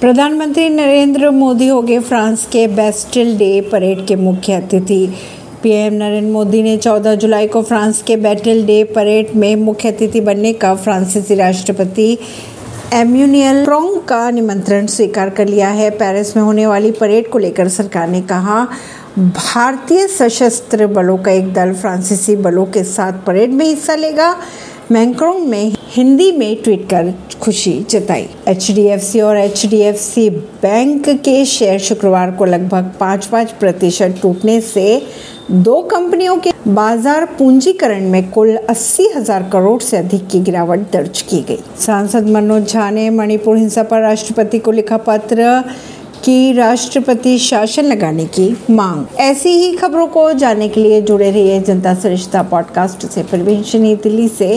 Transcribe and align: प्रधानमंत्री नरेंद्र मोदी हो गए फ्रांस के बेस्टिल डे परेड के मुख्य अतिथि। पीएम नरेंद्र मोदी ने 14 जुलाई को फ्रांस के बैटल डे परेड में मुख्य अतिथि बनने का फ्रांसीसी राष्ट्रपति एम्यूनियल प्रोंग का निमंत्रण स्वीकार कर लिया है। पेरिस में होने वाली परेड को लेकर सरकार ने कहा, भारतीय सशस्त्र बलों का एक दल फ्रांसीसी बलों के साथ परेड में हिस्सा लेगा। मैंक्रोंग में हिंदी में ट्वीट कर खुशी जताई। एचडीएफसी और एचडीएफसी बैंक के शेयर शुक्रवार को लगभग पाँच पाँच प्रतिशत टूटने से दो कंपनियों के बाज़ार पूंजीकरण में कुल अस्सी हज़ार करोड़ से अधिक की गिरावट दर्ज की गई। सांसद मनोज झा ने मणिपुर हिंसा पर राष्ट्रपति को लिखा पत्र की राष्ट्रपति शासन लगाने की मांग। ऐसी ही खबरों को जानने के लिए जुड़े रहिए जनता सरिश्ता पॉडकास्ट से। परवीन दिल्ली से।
प्रधानमंत्री 0.00 0.68
नरेंद्र 0.68 1.30
मोदी 1.30 1.66
हो 1.68 1.82
गए 1.82 1.98
फ्रांस 1.98 2.46
के 2.46 2.66
बेस्टिल 2.66 3.38
डे 3.38 3.60
परेड 3.60 4.06
के 4.06 4.16
मुख्य 4.16 4.52
अतिथि। 4.52 5.14
पीएम 5.62 5.92
नरेंद्र 5.92 6.32
मोदी 6.32 6.62
ने 6.62 6.76
14 6.76 7.14
जुलाई 7.14 7.46
को 7.46 7.62
फ्रांस 7.62 8.02
के 8.02 8.16
बैटल 8.16 8.64
डे 8.64 8.84
परेड 8.84 9.36
में 9.36 9.56
मुख्य 9.56 9.88
अतिथि 9.88 10.20
बनने 10.20 10.52
का 10.52 10.74
फ्रांसीसी 10.74 11.34
राष्ट्रपति 11.34 12.18
एम्यूनियल 12.92 13.64
प्रोंग 13.64 14.00
का 14.00 14.30
निमंत्रण 14.30 14.86
स्वीकार 14.86 15.30
कर 15.30 15.46
लिया 15.46 15.68
है। 15.68 15.90
पेरिस 15.90 16.36
में 16.36 16.44
होने 16.44 16.66
वाली 16.66 16.90
परेड 16.90 17.28
को 17.28 17.38
लेकर 17.38 17.68
सरकार 17.68 18.08
ने 18.08 18.20
कहा, 18.20 18.68
भारतीय 19.18 20.08
सशस्त्र 20.08 20.86
बलों 20.86 21.18
का 21.18 21.30
एक 21.30 21.52
दल 21.52 21.72
फ्रांसीसी 21.72 22.36
बलों 22.36 22.66
के 22.66 22.84
साथ 22.84 23.12
परेड 23.12 23.52
में 23.52 23.66
हिस्सा 23.66 23.94
लेगा। 23.94 24.36
मैंक्रोंग 24.92 25.46
में 25.48 25.72
हिंदी 25.90 26.30
में 26.32 26.62
ट्वीट 26.62 26.82
कर 26.88 27.12
खुशी 27.40 27.72
जताई। 27.90 28.26
एचडीएफसी 28.48 29.20
और 29.20 29.36
एचडीएफसी 29.36 30.28
बैंक 30.30 31.08
के 31.24 31.44
शेयर 31.44 31.78
शुक्रवार 31.78 32.30
को 32.30 32.44
लगभग 32.44 32.92
पाँच 33.00 33.26
पाँच 33.26 33.52
प्रतिशत 33.52 34.18
टूटने 34.22 34.60
से 34.60 35.00
दो 35.50 35.80
कंपनियों 35.82 36.36
के 36.36 36.50
बाज़ार 36.68 37.24
पूंजीकरण 37.38 38.10
में 38.10 38.30
कुल 38.30 38.54
अस्सी 38.56 39.08
हज़ार 39.16 39.48
करोड़ 39.52 39.80
से 39.82 39.96
अधिक 39.96 40.28
की 40.28 40.40
गिरावट 40.40 40.90
दर्ज 40.92 41.22
की 41.22 41.40
गई। 41.48 41.58
सांसद 41.80 42.28
मनोज 42.28 42.68
झा 42.68 42.90
ने 42.90 43.08
मणिपुर 43.10 43.56
हिंसा 43.56 43.82
पर 43.82 44.00
राष्ट्रपति 44.00 44.58
को 44.58 44.72
लिखा 44.72 44.96
पत्र 45.06 45.62
की 46.24 46.52
राष्ट्रपति 46.52 47.36
शासन 47.38 47.84
लगाने 47.84 48.24
की 48.26 48.48
मांग। 48.70 49.18
ऐसी 49.20 49.48
ही 49.48 49.72
खबरों 49.76 50.06
को 50.06 50.32
जानने 50.32 50.68
के 50.68 50.80
लिए 50.80 51.00
जुड़े 51.02 51.30
रहिए 51.30 51.60
जनता 51.60 51.94
सरिश्ता 51.94 52.42
पॉडकास्ट 52.42 53.06
से। 53.06 53.22
परवीन 53.22 53.96
दिल्ली 53.96 54.28
से। 54.28 54.48